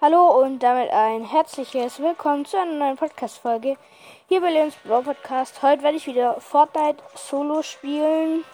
Hallo 0.00 0.44
und 0.44 0.60
damit 0.60 0.92
ein 0.92 1.24
herzliches 1.24 1.98
Willkommen 1.98 2.44
zu 2.44 2.56
einer 2.56 2.72
neuen 2.72 2.96
Podcast-Folge 2.96 3.76
hier 4.28 4.40
bei 4.40 4.50
Leons 4.50 4.76
Brawl 4.84 5.02
Podcast. 5.02 5.60
Heute 5.60 5.82
werde 5.82 5.96
ich 5.96 6.06
wieder 6.06 6.40
Fortnite 6.40 7.02
Solo 7.16 7.62
spielen. 7.62 8.44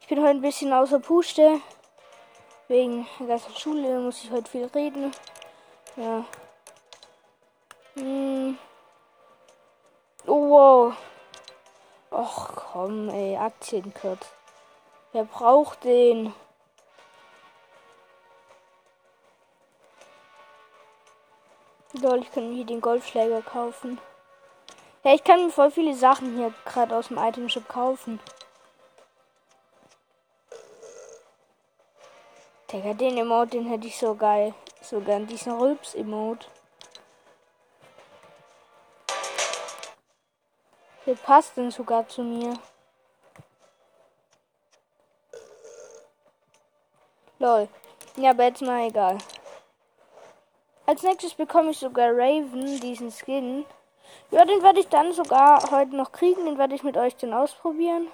Ich 0.00 0.06
bin 0.06 0.20
heute 0.20 0.30
ein 0.30 0.40
bisschen 0.40 0.72
außer 0.72 1.00
Puste. 1.00 1.60
Wegen 2.68 3.08
der 3.18 3.26
ganzen 3.26 3.56
Schule 3.56 3.98
muss 3.98 4.22
ich 4.22 4.30
heute 4.30 4.48
viel 4.48 4.66
reden. 4.66 5.12
Ja. 5.96 6.24
Hm. 7.94 8.56
Oh, 10.28 10.48
wow. 10.48 10.94
Och, 12.12 12.50
komm, 12.54 13.08
ey, 13.08 13.36
Aktienkurt. 13.36 14.24
Wer 15.10 15.24
braucht 15.24 15.82
den? 15.82 16.32
Lol, 22.00 22.22
ich 22.22 22.30
kann 22.30 22.48
mir 22.48 22.54
hier 22.54 22.66
den 22.66 22.80
Golfschläger 22.80 23.42
kaufen. 23.42 24.00
Ja, 25.02 25.14
ich 25.14 25.24
kann 25.24 25.44
mir 25.44 25.50
voll 25.50 25.70
viele 25.70 25.94
Sachen 25.94 26.36
hier 26.36 26.54
gerade 26.64 26.94
aus 26.94 27.08
dem 27.08 27.18
Item 27.18 27.48
Shop 27.48 27.68
kaufen. 27.68 28.20
Digga, 32.70 32.94
den 32.94 33.16
Emote, 33.16 33.56
den 33.56 33.66
hätte 33.66 33.88
ich 33.88 33.98
so 33.98 34.14
geil. 34.14 34.54
So 34.80 35.00
gern 35.00 35.26
diesen 35.26 35.58
Rülps-Emote. 35.58 36.46
Der 41.04 41.14
passt 41.14 41.56
denn 41.56 41.70
sogar 41.70 42.06
zu 42.06 42.22
mir. 42.22 42.54
Lol. 47.38 47.68
Ja, 48.16 48.30
aber 48.30 48.44
jetzt 48.44 48.62
mal 48.62 48.86
egal. 48.86 49.18
Als 50.88 51.02
nächstes 51.02 51.34
bekomme 51.34 51.72
ich 51.72 51.78
sogar 51.80 52.12
Raven, 52.12 52.80
diesen 52.80 53.12
Skin. 53.12 53.66
Ja, 54.30 54.46
den 54.46 54.62
werde 54.62 54.80
ich 54.80 54.88
dann 54.88 55.12
sogar 55.12 55.70
heute 55.70 55.94
noch 55.94 56.12
kriegen. 56.12 56.46
Den 56.46 56.56
werde 56.56 56.74
ich 56.74 56.82
mit 56.82 56.96
euch 56.96 57.14
dann 57.16 57.34
ausprobieren. 57.34 58.06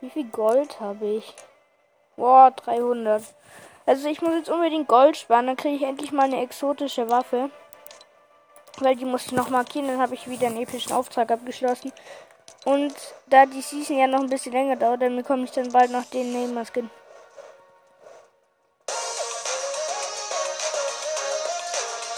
Wie 0.00 0.10
viel 0.10 0.24
Gold 0.24 0.80
habe 0.80 1.06
ich? 1.06 1.32
Boah, 2.16 2.50
300. 2.50 3.22
Also 3.86 4.08
ich 4.08 4.20
muss 4.20 4.34
jetzt 4.34 4.50
unbedingt 4.50 4.88
Gold 4.88 5.16
sparen. 5.16 5.46
Dann 5.46 5.56
kriege 5.56 5.76
ich 5.76 5.82
endlich 5.84 6.10
mal 6.10 6.24
eine 6.24 6.42
exotische 6.42 7.08
Waffe. 7.08 7.48
Weil 8.80 8.96
die 8.96 9.04
musste 9.04 9.28
ich 9.28 9.36
noch 9.36 9.48
markieren. 9.48 9.86
Dann 9.86 10.00
habe 10.00 10.14
ich 10.14 10.28
wieder 10.28 10.48
einen 10.48 10.60
epischen 10.60 10.92
Auftrag 10.92 11.30
abgeschlossen. 11.30 11.92
Und 12.64 12.96
da 13.28 13.46
die 13.46 13.62
Season 13.62 13.96
ja 13.96 14.08
noch 14.08 14.22
ein 14.22 14.28
bisschen 14.28 14.54
länger 14.54 14.74
dauert, 14.74 15.02
dann 15.02 15.14
bekomme 15.14 15.44
ich 15.44 15.52
dann 15.52 15.70
bald 15.70 15.92
noch 15.92 16.04
den 16.06 16.32
Neymar-Skin. 16.32 16.90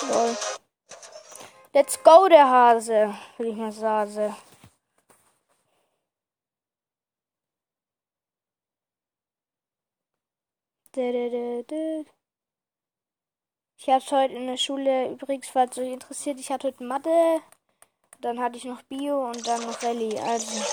Lol. 0.09 0.37
Let's 1.75 2.03
go, 2.03 2.28
der 2.28 2.48
Hase, 2.48 3.14
will 3.37 3.48
ich 3.48 3.56
mal 3.56 3.73
sagen. 3.73 4.34
Ich 13.77 13.89
hatte 13.89 14.17
heute 14.17 14.34
in 14.34 14.47
der 14.47 14.56
Schule 14.56 15.11
übrigens, 15.11 15.48
falls 15.48 15.79
euch 15.79 15.92
interessiert, 15.92 16.41
ich 16.41 16.51
hatte 16.51 16.69
heute 16.69 16.83
Mathe, 16.83 17.41
dann 18.20 18.41
hatte 18.41 18.56
ich 18.56 18.64
noch 18.64 18.83
Bio 18.83 19.27
und 19.27 19.47
dann 19.47 19.61
noch 19.62 19.81
Rallye. 19.83 20.19
Also, 20.19 20.64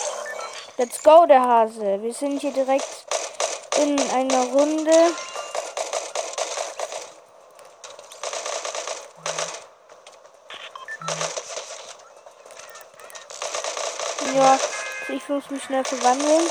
let's 0.78 1.04
go, 1.04 1.26
der 1.28 1.42
Hase. 1.42 2.02
Wir 2.02 2.14
sind 2.14 2.42
hier 2.42 2.54
direkt 2.54 3.06
in 3.80 4.00
einer 4.12 4.46
Runde. 4.46 5.14
Ja, 14.36 14.60
ich 15.08 15.30
muss 15.30 15.50
mich 15.50 15.64
schnell 15.64 15.86
verwandeln. 15.86 16.50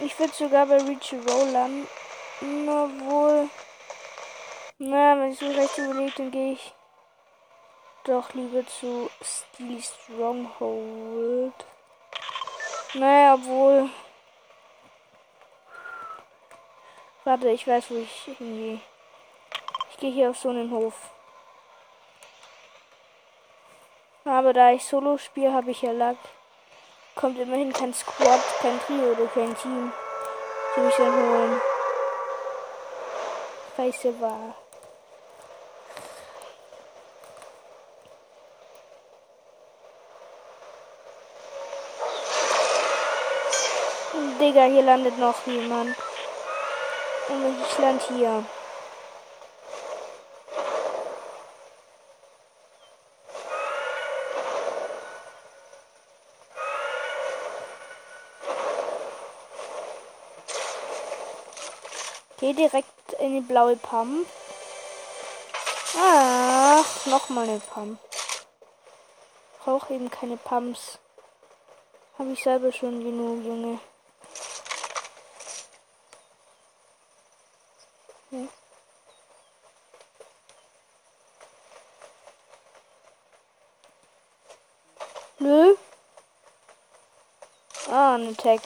Ich 0.00 0.18
würde 0.18 0.32
sogar 0.34 0.66
bei 0.66 0.78
Reach 0.78 1.14
Roll 1.28 1.48
landen. 1.50 1.88
Obwohl. 2.68 3.48
Na, 4.78 5.16
wenn 5.16 5.32
ich 5.32 5.40
mir 5.40 5.56
recht 5.56 5.78
überlege, 5.78 6.12
dann 6.16 6.30
gehe 6.32 6.54
ich 6.54 6.74
doch 8.02 8.34
lieber 8.34 8.66
zu 8.66 9.08
Steel 9.22 9.80
Stronghold. 9.80 11.54
Naja, 12.94 13.34
obwohl. 13.34 13.88
Warte, 17.22 17.50
ich 17.50 17.64
weiß, 17.64 17.90
wo 17.90 17.96
ich 17.96 18.36
hingehe. 18.36 18.80
Gehe 20.02 20.10
hier 20.10 20.30
auf 20.30 20.38
so 20.38 20.48
einen 20.48 20.72
Hof. 20.72 20.94
Aber 24.24 24.52
da 24.52 24.72
ich 24.72 24.84
Solo 24.84 25.16
spiele, 25.16 25.52
habe 25.52 25.70
ich 25.70 25.80
ja 25.82 25.92
Lack. 25.92 26.16
Kommt 27.14 27.38
immerhin 27.38 27.72
kein 27.72 27.94
Squad, 27.94 28.40
kein 28.60 28.80
Trio 28.80 29.12
oder 29.12 29.26
kein 29.26 29.56
Team, 29.56 29.92
die 30.74 30.80
mich 30.80 30.94
dann 30.96 31.14
holen. 31.14 31.60
Scheiße 33.76 34.20
war. 34.20 34.56
Digga, 44.40 44.64
hier 44.64 44.82
landet 44.82 45.16
noch 45.18 45.46
jemand. 45.46 45.96
Und 47.28 47.64
ich 47.70 47.78
land 47.78 48.02
hier. 48.08 48.44
Geh 62.42 62.54
direkt 62.54 63.12
in 63.20 63.36
die 63.36 63.40
blaue 63.40 63.76
Pump. 63.76 64.26
Ach, 65.96 67.06
nochmal 67.06 67.48
eine 67.48 67.60
Pump. 67.60 68.00
Brauche 69.62 69.94
eben 69.94 70.10
keine 70.10 70.36
Pumps. 70.36 70.98
Habe 72.18 72.32
ich 72.32 72.42
selber 72.42 72.72
schon 72.72 73.04
genug, 73.04 73.44
Junge. 73.44 73.78
Ja. 78.32 78.48
Nö. 85.38 85.76
Ah, 87.88 88.16
ein 88.16 88.36
Tag. 88.36 88.60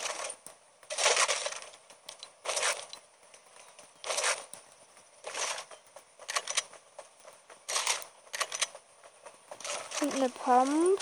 Und 9.98 10.14
eine 10.14 10.28
Pump. 10.28 11.00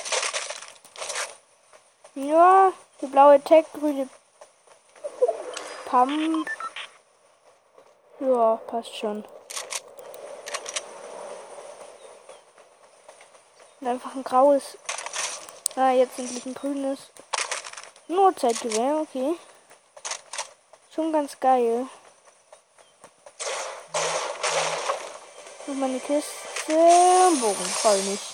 Ja, 2.35 2.73
die 3.01 3.07
blaue 3.07 3.41
Tech, 3.41 3.65
grüne 3.73 4.09
Pump. 5.85 6.51
Ja, 8.19 8.57
passt 8.67 8.97
schon. 8.97 9.25
Und 13.81 13.87
einfach 13.87 14.17
ein 14.17 14.25
graues. 14.25 14.77
Ah, 15.77 15.93
jetzt 15.93 16.19
endlich 16.19 16.45
ein 16.45 16.55
grünes. 16.55 16.99
Notzeitgewehr, 18.09 19.03
okay. 19.03 19.37
Schon 20.93 21.13
ganz 21.13 21.39
geil. 21.39 21.87
Und 25.69 25.79
meine 25.79 26.01
Kiste. 26.01 26.33
Bogen, 27.41 27.65
voll 27.65 28.03
nicht. 28.03 28.34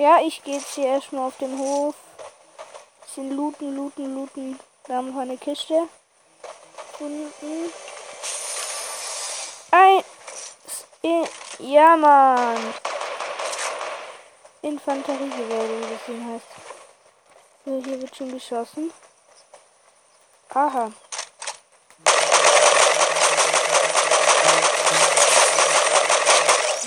Ja, 0.00 0.18
ich 0.22 0.42
gehe 0.42 0.54
jetzt 0.54 0.76
hier 0.76 0.86
erstmal 0.86 1.26
auf 1.26 1.36
den 1.36 1.58
Hof. 1.58 1.94
Bisschen 3.02 3.36
looten, 3.36 3.76
looten, 3.76 4.14
looten. 4.14 4.58
Da 4.84 4.94
haben 4.94 5.12
wir 5.12 5.20
eine 5.20 5.36
Kiste. 5.36 5.88
Unten. 6.98 7.70
Ein. 9.70 10.02
Ja, 11.58 11.96
Mann. 11.98 12.74
Infanteriegewehr, 14.62 15.68
wie 15.68 15.94
das 15.94 16.06
Ding 16.06 16.32
heißt. 16.32 16.46
So, 17.66 17.82
hier 17.84 18.00
wird 18.00 18.16
schon 18.16 18.32
geschossen. 18.32 18.90
Aha. 20.54 20.92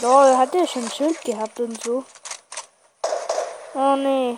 Lol, 0.01 0.35
hat 0.35 0.51
der 0.55 0.65
schon 0.65 0.85
ein 0.85 0.91
Schild 0.91 1.21
gehabt 1.21 1.59
und 1.59 1.79
so? 1.83 2.03
Oh 3.75 3.95
nee. 3.95 4.37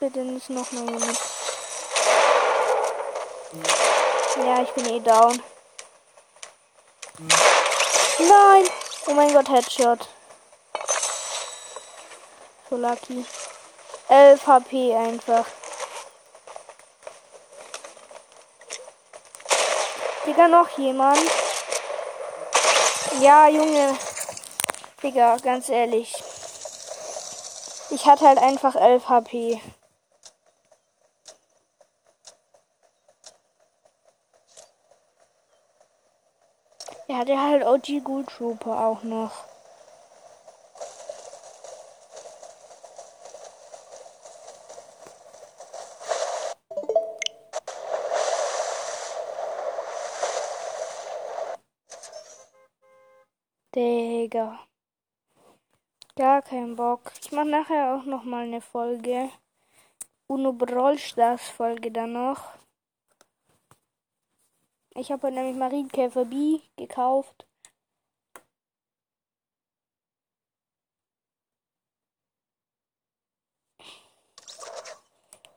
Bitte 0.00 0.18
nicht 0.20 0.50
noch 0.50 0.72
mal 0.72 0.84
jemand. 0.84 1.18
Ja, 4.44 4.62
ich 4.62 4.70
bin 4.70 4.86
eh 4.86 5.00
down. 5.00 5.42
Nein! 8.18 8.68
Oh 9.06 9.12
mein 9.12 9.32
Gott, 9.32 9.48
Headshot. 9.48 10.08
So 12.68 12.76
lucky. 12.76 13.24
11 14.08 14.46
HP 14.46 14.94
einfach. 14.96 15.46
Digga, 20.26 20.48
noch 20.48 20.68
jemand? 20.78 21.30
Ja, 23.20 23.46
Junge. 23.46 23.96
Digga, 25.02 25.36
ganz 25.36 25.68
ehrlich. 25.68 26.12
Ich 27.92 28.06
hatte 28.06 28.26
halt 28.26 28.38
einfach 28.38 28.76
11 28.76 29.08
HP. 29.08 29.60
Er 37.08 37.18
hatte 37.18 37.40
halt 37.40 37.64
OG 37.66 38.04
Good 38.04 38.28
Trooper 38.28 38.86
auch 38.86 39.02
noch. 39.02 39.32
Digga. 53.74 54.69
Gar 56.20 56.42
kein 56.42 56.76
Bock. 56.76 57.12
Ich 57.22 57.32
mache 57.32 57.46
nachher 57.46 57.94
auch 57.94 58.04
noch 58.04 58.24
mal 58.24 58.44
eine 58.44 58.60
Folge. 58.60 59.30
Uno 60.26 60.52
Brawl 60.52 60.98
Stars 60.98 61.48
Folge 61.48 61.90
dann 61.90 62.12
noch. 62.12 62.42
Ich 64.94 65.10
habe 65.10 65.32
nämlich 65.32 65.56
Marienkäfer 65.56 66.26
B 66.26 66.60
gekauft. 66.76 67.46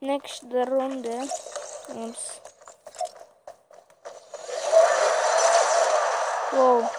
Nächste 0.00 0.66
Runde. 0.66 1.28
Ups. 1.88 2.40
Wow. 6.52 6.90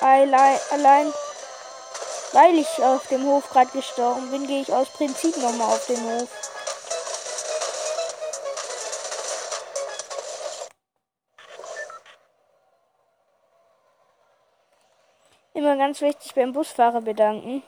Allein, 0.00 0.58
allein 0.72 1.12
weil 2.32 2.58
ich 2.58 2.82
auf 2.82 3.06
dem 3.08 3.24
Hof 3.26 3.48
gerade 3.50 3.70
gestorben 3.70 4.30
bin, 4.30 4.46
gehe 4.46 4.62
ich 4.62 4.72
aus 4.72 4.88
Prinzip 4.88 5.36
nochmal 5.36 5.68
auf 5.68 5.86
den 5.86 6.02
Hof. 6.02 6.28
Immer 15.54 15.76
ganz 15.76 16.00
wichtig 16.00 16.34
beim 16.34 16.52
Busfahrer 16.52 17.02
bedanken. 17.02 17.62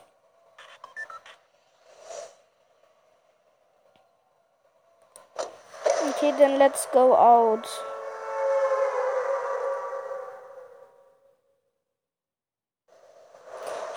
Okay, 6.08 6.34
dann 6.38 6.56
let's 6.56 6.90
go 6.90 7.14
out. 7.14 7.69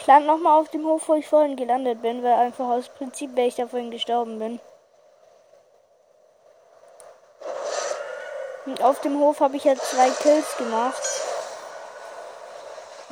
Lande 0.07 0.27
nochmal 0.27 0.59
auf 0.59 0.69
dem 0.69 0.85
Hof, 0.85 1.07
wo 1.07 1.15
ich 1.15 1.27
vorhin 1.27 1.55
gelandet 1.55 2.01
bin, 2.01 2.23
weil 2.23 2.33
einfach 2.33 2.67
aus 2.67 2.89
Prinzip, 2.89 3.35
weil 3.35 3.47
ich 3.47 3.55
da 3.55 3.67
vorhin 3.67 3.91
gestorben 3.91 4.39
bin. 4.39 4.59
Und 8.65 8.81
auf 8.81 8.99
dem 9.01 9.19
Hof 9.19 9.39
habe 9.39 9.57
ich 9.57 9.63
jetzt 9.63 9.91
zwei 9.91 10.09
Kills 10.09 10.57
gemacht 10.57 11.01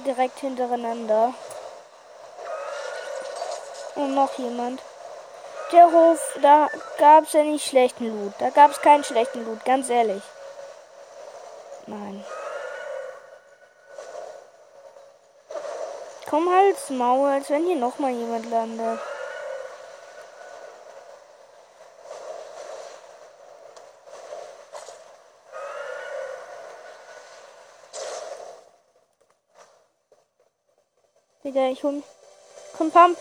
direkt 0.06 0.39
hintereinander. 0.39 1.33
Und 3.95 4.13
noch 4.13 4.38
jemand. 4.38 4.81
Der 5.71 5.92
Hof, 5.92 6.19
da 6.42 6.69
gab 6.97 7.24
es 7.24 7.33
ja 7.33 7.44
nicht 7.44 7.65
schlechten 7.65 8.07
Loot. 8.07 8.33
Da 8.39 8.50
gab 8.50 8.71
es 8.71 8.81
keinen 8.81 9.03
schlechten 9.03 9.45
Loot, 9.45 9.63
ganz 9.65 9.89
ehrlich. 9.89 10.21
Nein. 11.88 12.24
Komm 16.36 16.50
halt's 16.50 16.90
Maul, 16.90 17.30
als 17.30 17.50
wenn 17.50 17.64
hier 17.66 17.78
noch 17.78 17.98
mal 17.98 18.12
jemand 18.12 18.46
landet. 18.50 19.00
Digga, 31.46 31.70
ich 31.70 31.82
hol. 31.86 32.04
Komm, 32.76 32.92
Pump. 32.92 33.18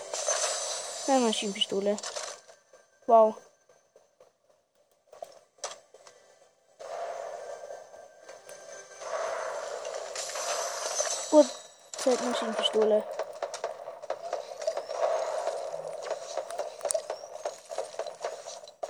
Ja, 1.07 1.19
Maschinenpistole. 1.19 1.95
Wow. 3.05 3.37
Zeitmaschinenpistole. 12.05 13.03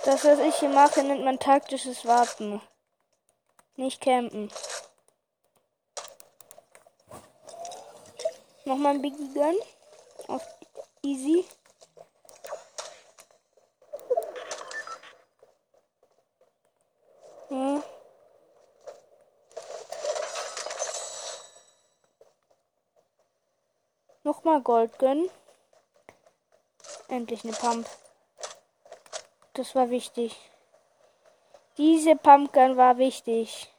Das, 0.03 0.25
was 0.25 0.39
ich 0.39 0.55
hier 0.55 0.67
mache, 0.67 1.01
nennt 1.01 1.23
man 1.23 1.39
taktisches 1.39 2.05
Warten. 2.05 2.61
Nicht 3.77 4.01
campen. 4.01 4.51
Nochmal 8.65 8.95
ein 8.95 9.01
Biggie 9.01 9.33
Gun. 9.33 9.55
Auf 10.27 10.43
easy. 11.01 11.45
Ja. 17.49 17.81
Nochmal 24.25 24.59
Gold 24.61 24.97
gönnen. 24.97 25.29
Endlich 27.09 27.43
eine 27.43 27.53
Pump. 27.53 27.87
Das 29.53 29.75
war 29.75 29.91
wichtig. 29.91 30.35
Diese 31.77 32.15
Pumpgun 32.15 32.75
war 32.75 32.97
wichtig. 32.97 33.71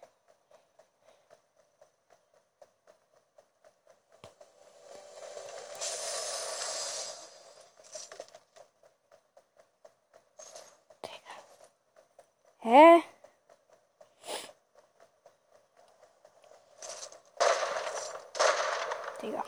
Hä? 12.60 13.02
Digga. 19.20 19.44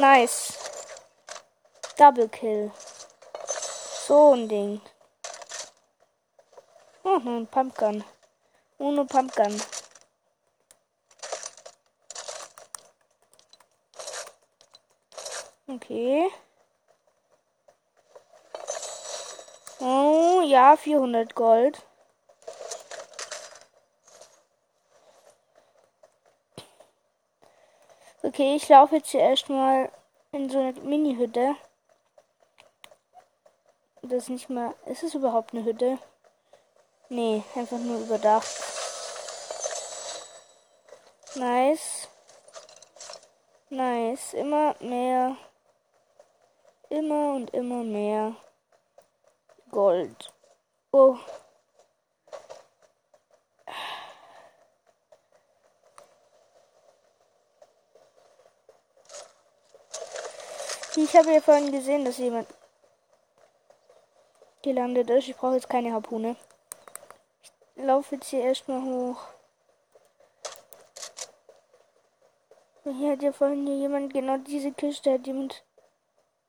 Nice. 0.00 0.56
Double 1.98 2.26
Kill. 2.30 2.72
So 4.06 4.32
ein 4.32 4.48
Ding. 4.48 4.80
Oh, 7.04 7.20
ein 7.22 7.46
Pumpgun. 7.46 8.02
Ohne 8.78 9.04
Pumpgun. 9.04 9.60
Okay. 15.68 16.30
Oh, 19.80 20.40
ja, 20.46 20.78
400 20.78 21.34
Gold. 21.34 21.82
Okay, 28.40 28.56
ich 28.56 28.70
laufe 28.70 28.96
jetzt 28.96 29.10
hier 29.10 29.20
erstmal 29.20 29.92
in 30.32 30.48
so 30.48 30.58
eine 30.58 30.72
Mini-Hütte. 30.72 31.56
Das 34.00 34.22
ist 34.22 34.28
nicht 34.30 34.48
mal. 34.48 34.74
Ist 34.86 35.02
es 35.02 35.14
überhaupt 35.14 35.52
eine 35.52 35.62
Hütte? 35.62 35.98
Nee, 37.10 37.42
einfach 37.54 37.76
nur 37.76 38.00
überdacht. 38.00 38.48
Nice. 41.34 42.08
Nice. 43.68 44.32
Immer 44.32 44.74
mehr 44.80 45.36
immer 46.88 47.34
und 47.34 47.50
immer 47.50 47.84
mehr 47.84 48.36
Gold. 49.70 50.32
Oh. 50.92 51.18
Ich 61.02 61.16
habe 61.16 61.32
ja 61.32 61.40
vorhin 61.40 61.72
gesehen, 61.72 62.04
dass 62.04 62.18
jemand 62.18 62.46
gelandet 64.62 65.08
ist. 65.08 65.28
Ich 65.28 65.36
brauche 65.36 65.54
jetzt 65.54 65.70
keine 65.70 65.94
Harpune. 65.94 66.36
Ich 67.42 67.82
laufe 67.82 68.16
jetzt 68.16 68.28
hier 68.28 68.42
erstmal 68.42 68.82
hoch. 68.82 69.16
Hier 72.84 73.12
hat 73.12 73.22
ja 73.22 73.32
vorhin 73.32 73.66
hier 73.66 73.76
jemand 73.76 74.12
genau 74.12 74.36
diese 74.36 74.72
Kiste 74.72 75.14
hat 75.14 75.26
jemand 75.26 75.64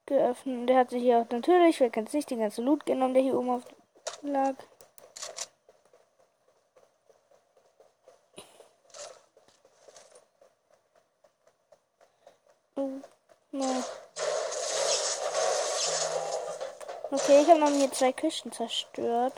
geöffnet. 0.05 0.67
Der 0.67 0.79
hat 0.79 0.89
sich 0.89 1.01
hier 1.01 1.19
auch 1.19 1.29
natürlich, 1.29 1.79
wer 1.79 1.89
kennt 1.89 2.09
es 2.09 2.13
nicht, 2.13 2.29
den 2.29 2.39
ganzen 2.39 2.65
Loot 2.65 2.85
genommen, 2.85 3.13
der 3.13 3.23
hier 3.23 3.37
oben 3.37 3.51
auf 3.51 3.63
lag. 4.21 4.55
Oh, 12.75 12.99
no. 13.51 13.83
Okay, 17.13 17.21
ich 17.41 17.49
habe 17.49 17.59
noch 17.59 17.69
hier 17.69 17.91
zwei 17.91 18.13
Küchen 18.13 18.51
zerstört. 18.51 19.33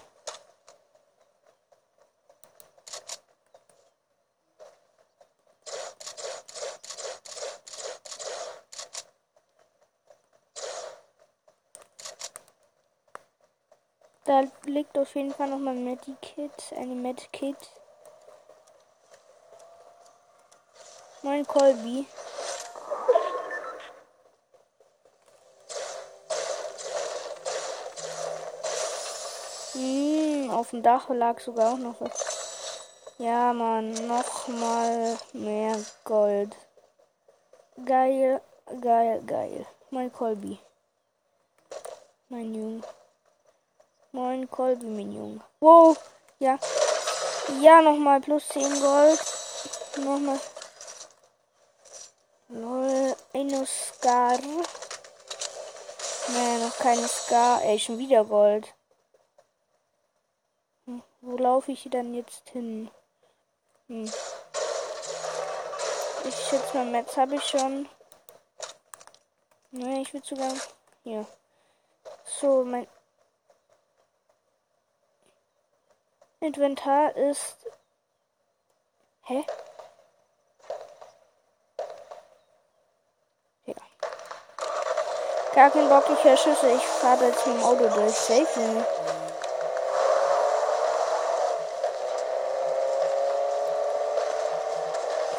Da 14.26 14.44
liegt 14.66 14.98
auf 14.98 15.16
jeden 15.16 15.34
Fall 15.34 15.50
noch 15.50 15.60
mal 15.60 15.76
ein 15.76 15.84
Medikit, 15.84 16.74
eine 16.76 16.96
Medkit. 16.96 17.58
Mein 21.22 21.46
Colby. 21.46 22.06
Hm, 29.74 30.52
auf 30.52 30.63
dem 30.74 30.82
Dach 30.82 31.10
lag 31.10 31.40
sogar 31.40 31.74
auch 31.74 31.78
noch 31.78 32.02
was. 32.02 32.82
Ja, 33.20 33.54
Mann, 33.54 33.94
noch 34.08 34.48
mal 34.48 35.18
mehr 35.34 35.78
Gold. 36.04 36.56
Geil, 37.86 38.42
geil, 38.82 39.22
geil. 39.26 39.68
Mein 39.92 40.12
Colby. 40.12 40.58
Mein 42.30 42.54
Junge. 42.56 42.82
Moin 44.12 44.50
Kolbi, 44.50 44.88
mein 44.88 45.14
Junge. 45.14 45.42
Wow, 45.60 45.96
ja. 46.40 46.58
Ja, 47.62 47.82
nochmal 47.82 48.20
plus 48.20 48.48
10 48.48 48.82
Gold. 48.82 49.20
Nochmal. 49.98 50.40
Lol, 52.50 53.16
eine 53.34 53.66
Scar. 53.68 54.40
Nee, 56.30 56.58
noch 56.64 56.78
keine 56.80 57.08
Scar. 57.08 57.64
Ey, 57.64 57.78
schon 57.78 58.00
wieder 58.00 58.26
Gold. 58.26 58.74
Wo 60.86 61.38
laufe 61.38 61.72
ich 61.72 61.88
denn 61.90 62.14
jetzt 62.14 62.50
hin? 62.50 62.92
Hm. 63.88 64.12
Ich 66.26 66.36
schätze 66.36 66.78
mal, 66.78 66.86
Metz 66.86 67.16
habe 67.16 67.36
ich 67.36 67.44
schon. 67.44 67.88
Ne, 69.72 70.02
ich 70.02 70.14
will 70.14 70.24
sogar. 70.24 70.52
Hier. 71.04 71.26
So, 72.26 72.64
mein 72.64 72.88
Inventar 76.42 77.16
ist. 77.16 77.66
Hä? 79.24 79.46
Ja. 83.66 83.76
Gar 85.56 85.72
kein 85.72 85.88
Bock, 85.88 86.06
ich 86.10 86.40
Schüsse. 86.40 86.72
Ich 86.72 86.82
fahre 86.82 87.28
jetzt 87.28 87.48
mit 87.48 87.56
dem 87.56 87.64
Auto 87.64 87.88
durch. 87.88 88.14
Safe. 88.14 88.86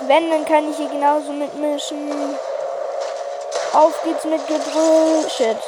Wenn, 0.06 0.30
dann 0.30 0.44
kann 0.44 0.70
ich 0.70 0.76
hier 0.76 0.88
genauso 0.88 1.32
mitmischen. 1.32 2.36
Auf 3.72 4.02
geht's 4.02 4.24
mit 4.24 4.46
Gebrüll. 4.46 5.28
Shit. 5.30 5.58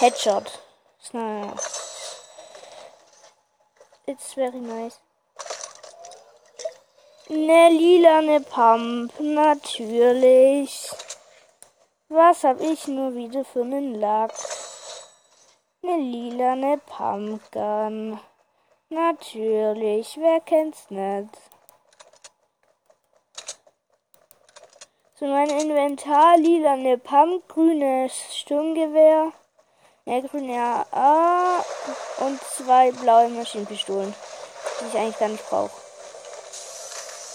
Headshot. 0.00 0.50
It's 4.06 4.34
very 4.34 4.60
nice. 4.60 4.98
Ne 7.28 7.70
lilane 7.70 8.40
Pump, 8.40 9.12
natürlich. 9.20 10.90
Was 12.08 12.44
hab 12.44 12.60
ich 12.60 12.86
nur 12.86 13.14
wieder 13.14 13.44
für 13.44 13.60
einen 13.60 14.00
Lack? 14.00 14.32
Ne 15.82 15.96
lilane 15.96 16.78
Pumpgun. 16.78 18.18
Natürlich, 18.90 20.16
wer 20.16 20.40
kennt's 20.40 20.88
nicht? 20.88 21.28
So 25.20 25.26
mein 25.26 25.50
Inventar, 25.50 26.38
lilane 26.38 26.96
Pump, 26.96 27.46
grünes 27.48 28.12
Sturmgewehr. 28.34 29.32
Ja, 30.06 30.20
grüne 30.20 30.86
AA 30.90 31.64
und 32.20 32.40
zwei 32.42 32.90
blaue 32.92 33.28
Maschinenpistolen, 33.28 34.14
die 34.80 34.86
ich 34.86 34.96
eigentlich 34.96 35.18
gar 35.18 35.28
nicht 35.28 35.46
brauche. 35.50 35.70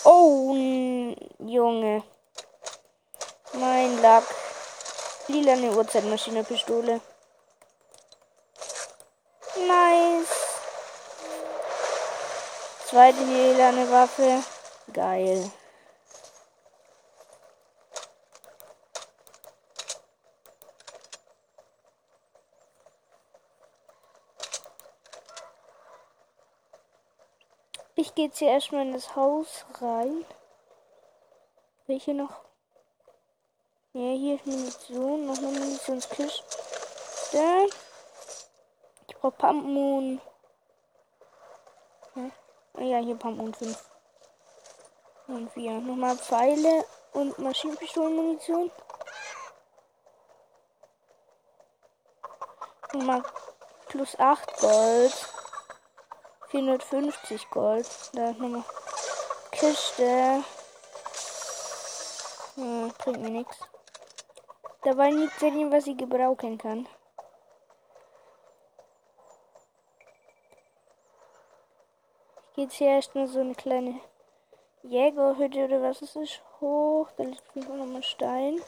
Oh, 0.06 0.56
Junge. 1.38 2.04
Mein 3.54 4.02
Lack. 4.02 4.24
Lila 5.28 5.54
eine 5.54 5.72
Uhrzeitmaschinenpistole. 5.72 7.00
Nice. 9.56 10.44
Zweite 12.94 13.24
lila 13.24 13.70
eine 13.70 13.90
Waffe. 13.90 14.44
Geil. 14.94 15.52
Ich 27.96 28.14
gehe 28.14 28.28
jetzt 28.28 28.38
hier 28.38 28.50
erstmal 28.50 28.84
in 28.84 28.94
das 28.94 29.16
Haus 29.16 29.66
rein. 29.82 30.24
Welche 31.88 32.14
noch? 32.14 32.44
Ja, 33.94 34.12
hier 34.12 34.36
ist 34.36 34.46
Munition. 34.46 35.26
Noch 35.26 35.38
eine 35.40 35.48
Munitionskiste. 35.48 36.44
Ich 39.08 39.16
brauche 39.16 39.32
Pumpmoon. 39.32 40.22
Ja. 42.14 42.30
Ah 42.76 42.82
ja, 42.82 42.98
hier 42.98 43.16
Pumpmoon 43.16 43.54
5. 43.54 43.90
Und 45.28 45.52
4. 45.52 45.80
Nochmal 45.80 46.18
Pfeile 46.18 46.86
und 47.14 47.38
Maschinenpistolenmunition. 47.38 48.72
Nochmal 52.94 53.24
plus 53.90 54.18
8 54.20 54.58
Gold. 54.58 55.30
450 56.48 57.50
Gold. 57.52 57.88
Da 58.14 58.32
nochmal 58.32 58.64
Kiste. 59.52 60.44
Hm, 62.56 62.92
bringt 62.98 63.22
mir 63.22 63.30
nichts. 63.30 63.58
Da 64.84 64.98
war 64.98 65.10
nichts 65.10 65.42
was 65.42 65.88
ich 65.88 65.98
gebrauchen 65.98 66.58
kann. 66.58 66.88
Jetzt 72.64 72.76
hier 72.76 72.92
erstmal 72.92 73.28
so 73.28 73.42
eine 73.42 73.56
kleine 73.56 74.00
Jägerhütte 74.84 75.66
oder 75.66 75.82
was 75.82 76.02
ist 76.02 76.16
das 76.16 76.40
hoch. 76.62 77.10
Da 77.18 77.24
liegt 77.24 77.56
noch 77.58 77.86
mal 77.86 78.02
Stein. 78.02 78.62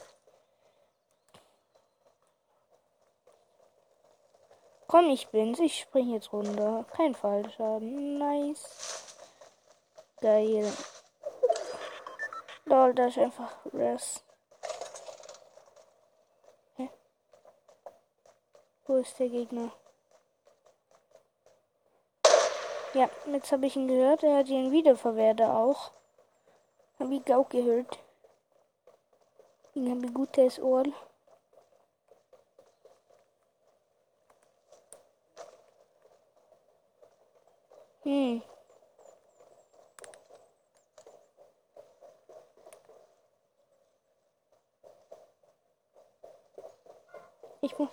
Komm, 4.86 5.08
ich 5.08 5.28
bin's. 5.28 5.60
Ich 5.60 5.80
spring 5.80 6.12
jetzt 6.12 6.30
runter. 6.30 6.84
Kein 6.92 7.14
Fallschaden. 7.14 8.18
Nice. 8.18 9.16
Geil. 10.20 10.70
Lol, 12.66 12.92
da 12.92 13.06
ist 13.06 13.16
einfach 13.16 13.56
Res. 13.72 14.22
Hä? 16.76 16.90
Wo 18.84 18.96
ist 18.96 19.18
der 19.18 19.30
Gegner? 19.30 19.72
Ja, 22.96 23.10
jetzt 23.30 23.52
habe 23.52 23.66
ich 23.66 23.76
ihn 23.76 23.88
gehört. 23.88 24.22
Er 24.22 24.38
hat 24.38 24.48
ihn 24.48 24.72
Wiederverwerter 24.72 25.54
auch. 25.54 25.90
Habe 26.98 27.14
ich 27.14 27.34
auch 27.34 27.46
gehört. 27.46 27.98
Ich 29.74 29.82
habe 29.82 30.00
ein 30.00 30.14
gutes 30.14 30.58
Ohr. 30.58 30.84
Hm. 38.04 38.40
Ich 47.60 47.78
muss 47.78 47.90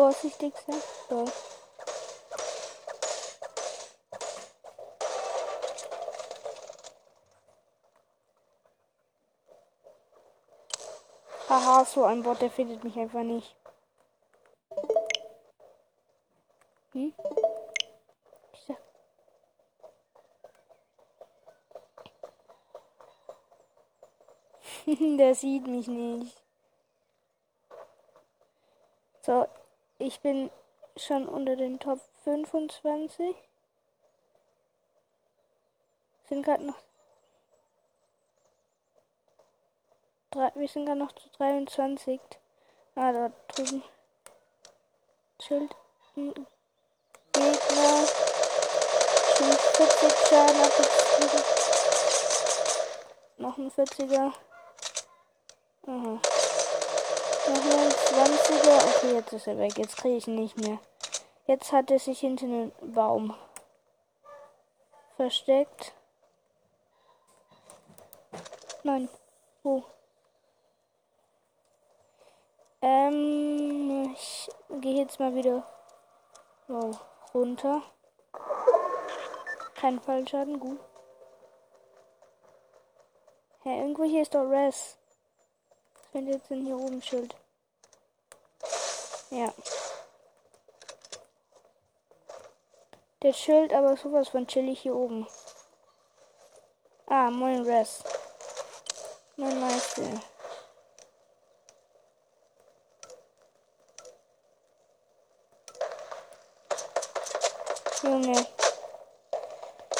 Vorsichtig 0.00 0.54
sein. 0.66 0.82
So. 1.10 1.26
Haha, 11.50 11.84
so 11.84 12.04
ein 12.04 12.22
Bot, 12.22 12.40
der 12.40 12.50
findet 12.50 12.82
mich 12.82 12.98
einfach 12.98 13.22
nicht. 13.22 13.54
Hm? 16.92 17.12
der 25.18 25.34
sieht 25.34 25.66
mich 25.66 25.88
nicht. 25.88 26.42
So, 29.20 29.46
ich 30.00 30.20
bin 30.20 30.50
schon 30.96 31.28
unter 31.28 31.56
den 31.56 31.78
Top 31.78 32.00
25. 32.24 33.36
Sind 36.28 36.42
gerade 36.42 36.64
noch 36.64 36.78
drei, 40.30 40.50
wir 40.54 40.68
sind 40.68 40.86
gerade 40.86 40.98
noch 40.98 41.12
zu 41.12 41.28
23. 41.36 42.20
Ah, 42.94 43.12
da 43.12 43.32
drüben. 43.48 43.82
Schild. 45.40 45.74
Gegner. 46.14 46.46
Schon 49.36 49.52
40 49.52 50.28
Schaden. 50.28 50.60
Noch 53.38 53.58
ein 53.58 53.70
40er. 53.70 54.32
Aha. 55.86 56.20
Noch 57.50 57.56
ein 57.56 57.90
20er. 57.90 58.96
Okay, 58.96 59.14
jetzt 59.14 59.32
ist 59.32 59.46
er 59.46 59.58
weg. 59.58 59.76
Jetzt 59.76 59.96
kriege 59.96 60.16
ich 60.16 60.28
ihn 60.28 60.36
nicht 60.36 60.56
mehr. 60.56 60.78
Jetzt 61.46 61.72
hat 61.72 61.90
er 61.90 61.98
sich 61.98 62.20
hinter 62.20 62.46
einem 62.46 62.72
Baum 62.80 63.34
versteckt. 65.16 65.92
Nein. 68.84 69.08
Wo? 69.62 69.84
Ähm, 72.82 74.14
ich 74.14 74.48
gehe 74.80 75.02
jetzt 75.02 75.20
mal 75.20 75.34
wieder 75.34 75.64
wow, 76.68 76.98
runter. 77.34 77.82
Kein 79.74 80.00
Fallschaden, 80.00 80.60
gut. 80.60 80.78
Hä, 83.62 83.68
hey, 83.70 83.80
irgendwo 83.80 84.04
hier 84.04 84.22
ist 84.22 84.34
doch 84.34 84.48
Res. 84.48 84.96
Was 85.94 86.14
wenn 86.14 86.28
jetzt 86.28 86.48
denn 86.48 86.64
hier 86.64 86.76
oben 86.76 87.02
Schild? 87.02 87.36
Ja. 89.30 89.52
Der 93.22 93.32
Schild, 93.32 93.72
aber 93.72 93.96
sowas 93.96 94.28
von 94.28 94.46
chillig 94.46 94.80
hier 94.80 94.94
oben. 94.94 95.26
Ah, 97.06 97.30
moin 97.30 97.64
Res. 97.64 98.02
Mein 99.36 99.60
Meister. 99.60 100.20
Junge. 108.02 108.46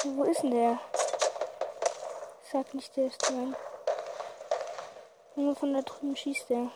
Wo 0.04 0.24
ist 0.24 0.42
denn 0.42 0.50
der? 0.52 0.78
Sag 2.50 2.72
nicht, 2.74 2.96
der 2.96 3.06
ist 3.06 3.18
dran. 3.18 3.54
Nur 5.36 5.54
von 5.54 5.74
da 5.74 5.82
drüben 5.82 6.16
schießt 6.16 6.50
der. 6.50 6.70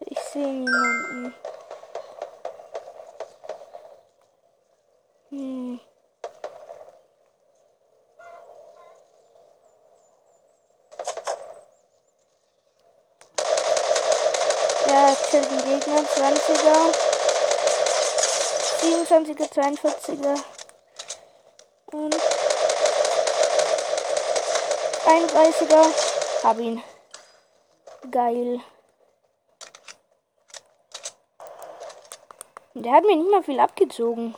Ich 0.00 0.19
sehe 0.32 0.46
niemanden. 0.46 1.34
Hm. 5.30 5.80
Ja, 14.86 15.16
killt 15.30 15.50
den 15.50 15.64
Gegner. 15.64 16.00
20er. 16.00 16.94
27er, 18.80 19.48
42er. 19.52 20.42
Und 21.92 22.16
31er. 25.06 25.84
Hab 26.44 26.58
ihn. 26.58 26.82
Geil. 28.10 28.60
Der 32.80 32.92
hat 32.92 33.04
mir 33.04 33.14
nicht 33.14 33.30
mal 33.30 33.42
viel 33.42 33.60
abgezogen. 33.60 34.34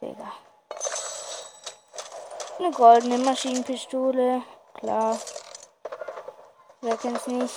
Digga. 0.00 0.32
Eine 2.58 2.70
goldene 2.70 3.18
Maschinenpistole. 3.18 4.42
Klar. 4.72 5.18
Wer 6.80 6.96
kennt's 6.96 7.26
nicht? 7.26 7.54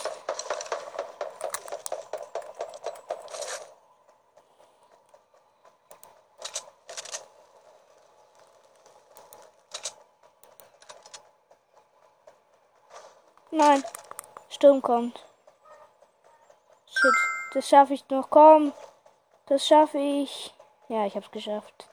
Nein. 13.51 13.85
Sturm 14.49 14.81
kommt. 14.81 15.23
Shit. 16.87 17.15
Das 17.53 17.69
schaffe 17.69 17.93
ich 17.93 18.03
noch. 18.09 18.29
Komm. 18.29 18.73
Das 19.47 19.65
schaffe 19.65 19.97
ich. 19.97 20.53
Ja, 20.89 21.05
ich 21.05 21.15
hab's 21.15 21.31
geschafft. 21.31 21.89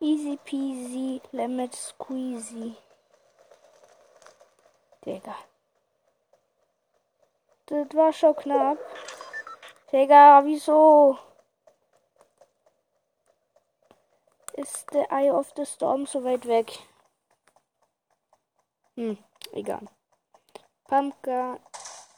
Easy 0.00 0.38
peasy, 0.44 1.20
lemon 1.32 1.72
squeezy. 1.72 2.76
Digga. 5.04 5.36
Das 7.66 7.94
war 7.94 8.12
schon 8.12 8.36
knapp. 8.36 8.78
Digga, 9.92 10.44
wieso? 10.44 11.18
Ist 14.54 14.92
der 14.92 15.10
Eye 15.12 15.30
of 15.30 15.52
the 15.56 15.64
Storm 15.64 16.06
so 16.06 16.24
weit 16.24 16.46
weg? 16.46 16.78
Hm, 18.96 19.18
egal. 19.52 19.86
Pumpkin. 20.88 21.58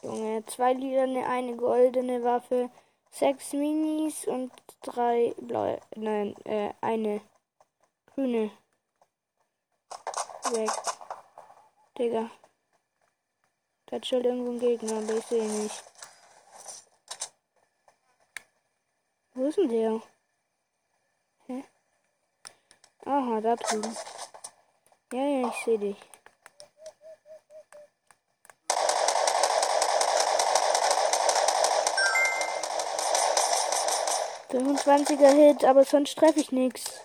Junge, 0.03 0.45
zwei 0.47 0.75
Lilane, 0.75 1.27
eine 1.27 1.57
goldene 1.57 2.23
Waffe, 2.23 2.71
sechs 3.11 3.53
Minis 3.53 4.27
und 4.27 4.53
drei 4.83 5.35
blaue. 5.39 5.81
Nein, 5.97 6.35
äh, 6.45 6.73
eine 6.81 7.21
grüne. 8.07 8.51
Weg. 10.53 10.71
Digga. 11.99 12.31
Da 13.87 13.97
hat 13.97 14.07
schon 14.07 14.25
irgendwo 14.25 14.53
ein 14.53 14.61
Gegner, 14.61 14.99
aber 14.99 15.17
ich 15.17 15.27
sehe 15.27 15.49
nicht. 15.49 15.85
Wo 19.35 19.47
ist 19.47 19.59
denn 19.59 19.69
der? 19.69 20.03
Hä? 21.47 21.65
Aha, 23.05 23.41
da 23.41 23.57
drüben. 23.57 23.97
Ja, 25.13 25.23
ja, 25.23 25.49
ich 25.49 25.65
sehe 25.65 25.79
dich. 25.79 25.97
25er 34.51 35.35
Hit, 35.35 35.65
aber 35.65 35.85
sonst 35.85 36.17
treffe 36.17 36.41
ich 36.41 36.53
nichts. 36.53 37.01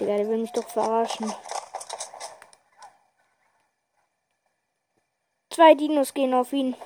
Digga, 0.00 0.16
der 0.16 0.28
will 0.28 0.38
mich 0.38 0.52
doch 0.52 0.68
verarschen. 0.68 1.32
Zwei 5.50 5.74
Dinos 5.74 6.12
gehen 6.12 6.34
auf 6.34 6.52
ihn. 6.52 6.76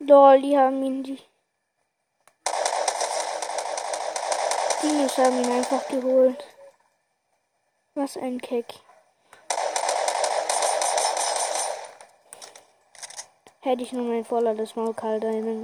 Lol, 0.00 0.42
die 0.42 0.58
haben 0.58 0.82
ihn 0.82 1.02
die. 1.02 1.33
Dinos 4.84 5.16
haben 5.18 5.42
ihn 5.42 5.50
einfach 5.50 5.88
geholt. 5.88 6.44
Was 7.94 8.16
ein 8.16 8.40
Keck. 8.40 8.66
Hätte 13.60 13.82
ich 13.82 13.92
nur 13.92 14.04
mein 14.04 14.24
voller 14.24 14.54
das 14.54 14.76
Maul 14.76 14.94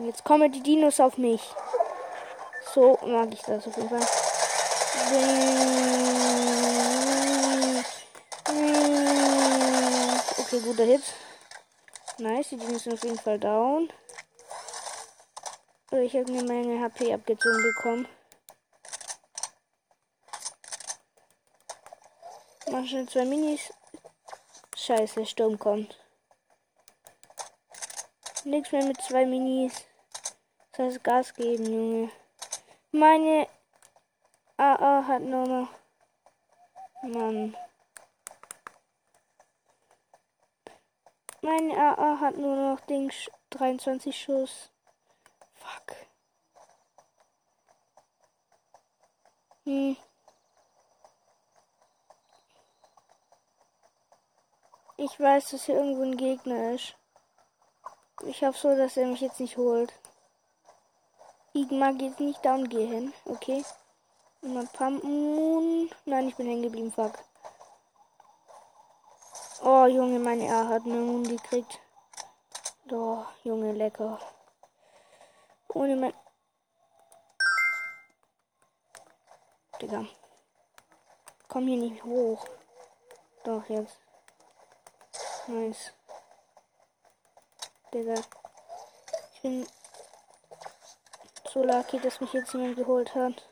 Jetzt 0.06 0.24
kommen 0.24 0.50
die 0.50 0.62
Dinos 0.62 1.00
auf 1.00 1.18
mich. 1.18 1.42
So 2.74 2.98
mag 3.04 3.28
ich 3.32 3.42
das 3.42 3.66
auf 3.68 3.76
jeden 3.76 3.90
Fall. 3.90 4.06
guter 10.70 10.84
Hit. 10.84 11.02
Nice, 12.18 12.50
die 12.50 12.56
Dinge 12.56 12.78
sind 12.78 12.94
auf 12.94 13.04
jeden 13.04 13.18
Fall 13.18 13.38
down. 13.38 13.90
Ich 15.92 16.14
habe 16.14 16.26
eine 16.26 16.42
Menge 16.42 16.80
HP 16.80 17.12
abgezogen 17.12 17.62
bekommen. 17.62 18.08
Mach 22.80 22.88
schon 22.88 23.06
zwei 23.08 23.26
Minis. 23.26 23.74
Scheiße, 24.74 25.26
Sturm 25.26 25.58
kommt. 25.58 26.02
Nichts 28.44 28.72
mehr 28.72 28.86
mit 28.86 28.98
zwei 29.02 29.26
Minis. 29.26 29.84
Das 30.72 30.86
heißt 30.86 31.04
Gas 31.04 31.34
geben, 31.34 31.66
Junge. 31.66 32.10
Meine 32.90 33.46
AA 34.56 35.04
hat 35.06 35.20
nur 35.20 35.46
noch. 35.46 35.68
Mann. 37.02 37.54
Mein 41.42 41.72
AA 41.72 42.18
hat 42.18 42.38
nur 42.38 42.56
noch 42.56 42.80
Ding 42.86 43.12
23 43.50 44.18
Schuss. 44.18 44.70
Fuck. 45.52 45.96
Hm. 49.64 49.98
Ich 55.20 55.26
weiß, 55.26 55.50
dass 55.50 55.64
hier 55.64 55.74
irgendwo 55.74 56.00
ein 56.00 56.16
Gegner 56.16 56.72
ist. 56.72 56.96
Ich 58.24 58.42
hoffe 58.42 58.58
so, 58.58 58.74
dass 58.74 58.96
er 58.96 59.06
mich 59.06 59.20
jetzt 59.20 59.38
nicht 59.38 59.58
holt. 59.58 59.92
Ich 61.52 61.70
mag 61.70 62.00
jetzt 62.00 62.20
nicht 62.20 62.42
down 62.42 62.66
gehen. 62.70 63.12
Okay. 63.26 63.62
Immer 64.40 64.64
Pumpen. 64.64 65.90
Nein, 66.06 66.28
ich 66.28 66.36
bin 66.36 66.46
hängen 66.46 66.62
geblieben. 66.62 66.90
Fuck. 66.90 67.18
Oh, 69.62 69.84
Junge, 69.84 70.20
meine 70.20 70.46
R 70.46 70.68
hat 70.68 70.86
eine 70.86 70.94
Moon 70.94 71.24
gekriegt. 71.24 71.78
Doch, 72.86 73.26
Junge, 73.44 73.72
lecker. 73.72 74.18
Ohne 75.68 75.96
mein. 75.96 76.14
Digga. 79.82 80.06
Komm 81.46 81.66
hier 81.66 81.76
nicht 81.76 82.02
hoch. 82.04 82.42
Doch, 83.44 83.68
jetzt. 83.68 83.98
Nice. 85.46 85.92
Digga. 87.92 88.14
Ich 89.34 89.42
bin 89.42 89.66
so 91.52 91.64
lucky, 91.64 91.98
dass 91.98 92.20
mich 92.20 92.32
jetzt 92.32 92.52
jemand 92.52 92.76
geholt 92.76 93.14
hat. 93.14 93.42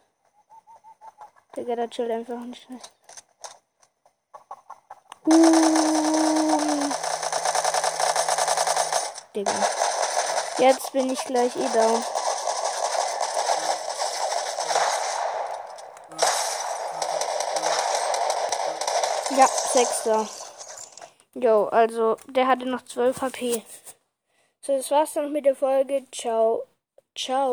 Digga, 1.57 1.75
da 1.77 1.89
chillt 1.89 2.11
einfach 2.11 2.39
nicht. 2.41 2.69
Uh. 5.25 6.91
Digga. 9.35 9.53
Jetzt 10.59 10.93
bin 10.93 11.11
ich 11.11 11.25
gleich 11.25 11.57
eh 11.57 11.69
down. 11.69 12.05
Ja, 19.37 19.47
sechster. 19.47 20.29
Jo, 21.41 21.67
also 21.67 22.17
der 22.27 22.49
hatte 22.49 22.67
noch 22.67 22.83
12 22.83 23.23
HP. 23.23 23.63
So, 24.61 24.77
das 24.77 24.91
war's 24.91 25.13
dann 25.13 25.33
mit 25.33 25.45
der 25.47 25.55
Folge. 25.55 26.05
Ciao. 26.11 26.65
Ciao. 27.15 27.47